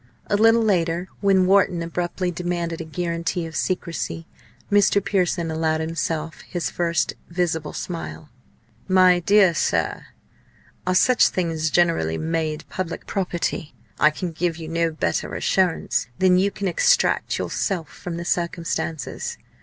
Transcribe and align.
A 0.31 0.35
little 0.35 0.63
later, 0.63 1.09
when 1.19 1.45
Wharton 1.45 1.83
abruptly 1.83 2.31
demanded 2.31 2.81
a 2.81 2.85
guarantee 2.85 3.45
of 3.45 3.55
secrecy, 3.55 4.25
Mr. 4.71 4.99
Pearson 5.05 5.51
allowed 5.51 5.79
himself 5.79 6.41
his 6.41 6.71
first 6.71 7.13
visible 7.29 7.71
smile. 7.71 8.31
"My 8.87 9.19
dear 9.19 9.53
sir, 9.53 10.07
are 10.87 10.95
such 10.95 11.27
things 11.27 11.69
generally 11.69 12.17
made 12.17 12.67
public 12.67 13.05
property? 13.05 13.75
I 13.99 14.09
can 14.09 14.31
give 14.31 14.57
you 14.57 14.67
no 14.67 14.89
better 14.89 15.35
assurance 15.35 16.07
than 16.17 16.39
you 16.39 16.49
can 16.49 16.67
extract 16.67 17.37
yourself 17.37 17.89
from 17.89 18.17
the 18.17 18.25
circumstances. 18.25 19.37